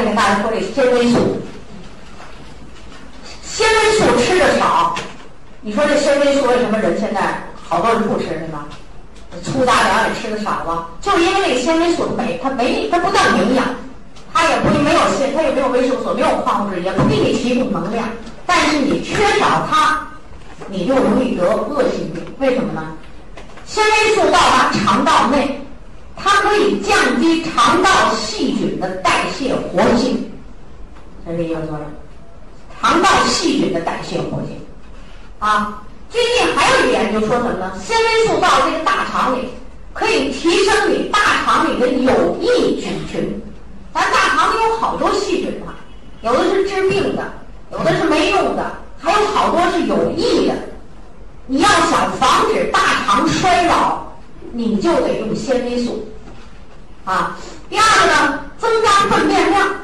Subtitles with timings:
[0.00, 1.38] 来给大家说这纤维素。
[3.42, 4.94] 纤维素吃的少，
[5.60, 8.64] 你说这纤维素为什么人现在好多人不吃对吗？
[9.44, 13.64] 粗大粮也吃的少了，就因为这个纤维素没它没它不叫营养，
[14.32, 18.08] 它也不没有纤它也没有维生素，没有矿物质，也不给你提供能量。
[18.46, 20.08] 但是你缺少它，
[20.68, 22.24] 你就容易得恶性病。
[22.38, 22.82] 为什么呢？
[23.66, 25.60] 纤维素到达肠道内，
[26.16, 30.28] 它可以降低肠道细菌的代谢活性，
[31.48, 31.80] 作用。
[32.80, 34.58] 肠道细菌的代谢活性，
[35.38, 37.78] 啊，最近还有一研究说什么呢？
[37.78, 39.50] 纤维素到这个大肠里，
[39.92, 43.42] 可以提升你大肠里的有益菌群。
[43.92, 45.76] 咱大肠里有好多细菌啊，
[46.22, 47.22] 有的是治病的，
[47.70, 50.54] 有的是没用的，还有好多是有益的。
[51.46, 54.04] 你要想防止大肠衰老，
[54.52, 56.08] 你就得用纤维素，
[57.04, 57.36] 啊。
[57.68, 59.79] 第二个呢，增加粪便量。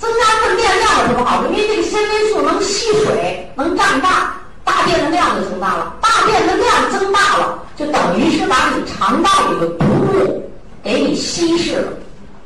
[0.00, 1.52] 增加粪便量有什么好处？
[1.52, 4.32] 因为这个纤维素能吸水，能胀大，
[4.64, 5.94] 大便的量就增大了。
[6.00, 10.50] 大便的量增大了，就等于是把你肠道里的毒物
[10.82, 11.92] 给你稀释了，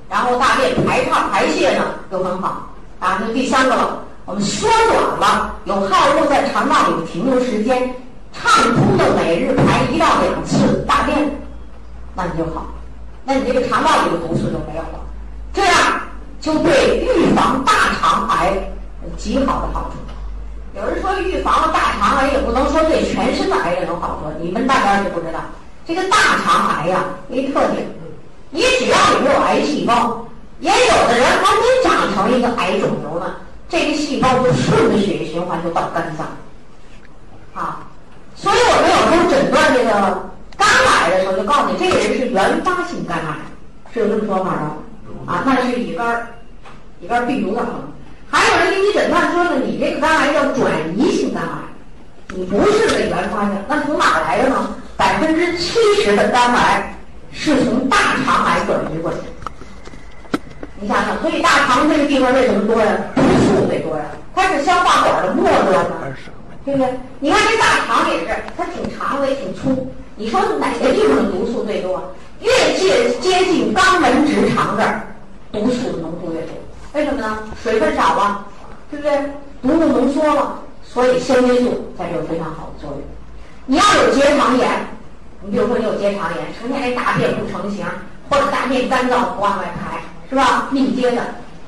[0.09, 2.69] 然后大便排畅排泄呢就很好。
[2.99, 7.95] 啊，这第三个了，我们缩短了有害物在肠道里的停留时间，
[8.33, 11.31] 畅通的每日排一到两次大便，
[12.17, 12.67] 那你就好，
[13.25, 15.01] 那你这个肠道里的毒素就没有了，
[16.45, 18.53] 就对预防大肠癌
[19.17, 19.97] 极好的好处。
[20.79, 24.31] 有人说预防了大肠癌，也不能说对全身的癌症有好处。
[24.39, 25.41] 你们大家就不知道，
[25.87, 27.87] 这个大肠癌呀，一特点，
[28.51, 30.23] 你只要有没有癌细胞，
[30.61, 33.37] 也有的人还没长成一个癌肿瘤呢，
[33.71, 36.27] 这个细胞就顺着血液循环就到肝脏。
[37.55, 37.87] 啊，
[38.37, 40.29] 所以我们有时候诊断这个
[40.59, 43.35] 肝癌的时候，就告诉你这个人是原发性肝癌，
[43.95, 44.61] 是有这么说法的。
[45.27, 46.27] 啊，那是乙肝，
[47.01, 47.93] 乙肝病毒的可能。
[48.31, 51.49] 还有人给你诊断说呢，你这个肝癌叫转移性肝癌，
[52.35, 53.53] 你不是个原发性。
[53.69, 54.77] 那从哪来的呢？
[54.97, 56.95] 百分之七十的肝癌
[57.33, 59.19] 是从大肠癌转移过去。
[60.81, 62.87] 你想想，所以大肠这个地方为什么多呀？
[63.15, 65.97] 毒素最多呀，它是消化管的末端嘛，
[66.65, 66.93] 对不对？
[67.21, 69.91] 你看这大肠也是，它挺长的也挺粗。
[70.17, 72.15] 你说哪个地方的毒素最多？
[72.41, 75.14] 越接接近肛门直肠这儿。
[75.55, 76.55] 毒素浓度越多，
[76.95, 77.39] 为什么呢？
[77.63, 78.45] 水分少了，
[78.91, 79.17] 对不对？
[79.63, 83.01] 毒物浓缩了，所以纤维素在这有非常好的作用。
[83.67, 84.69] 你要有结肠炎，
[85.43, 87.87] 你比如说你有结肠炎，成天这大便不成形，
[88.29, 90.69] 或者大便干燥不往外排，是吧？
[90.73, 91.23] 密接的，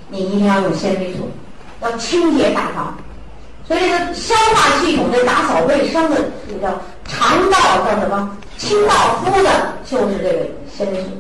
[0.09, 1.31] 你一定要用纤维素，
[1.81, 2.93] 要清洁大肠。
[3.67, 6.17] 所以这个消化系统这打扫卫生的，
[6.49, 8.37] 这个叫肠道叫什么？
[8.59, 11.11] 清道夫的，就是这个纤维素。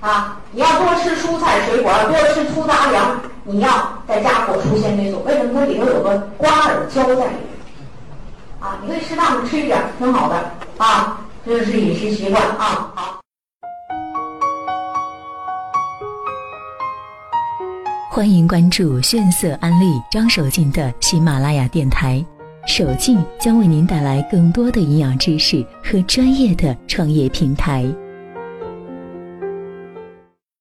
[0.00, 3.68] 啊，你要多吃蔬菜水果，多吃粗杂粮，你要
[4.06, 5.20] 在家果蔬纤维素。
[5.26, 7.32] 为什么它里头有个瓜尔胶在里面？
[8.60, 11.18] 啊，你可以适当的吃一点，挺好的啊。
[11.44, 12.92] 这就是饮食习惯啊。
[12.94, 13.20] 好，
[18.08, 22.24] 欢迎关注炫色安利张守静的喜马拉雅电台，
[22.68, 27.84] 守静将为您带来更多的营养知识和专业的创业平台。